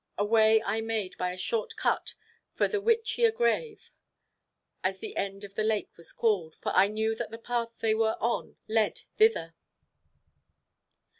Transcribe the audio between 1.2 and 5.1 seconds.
a short cut for the "Witches' grave," as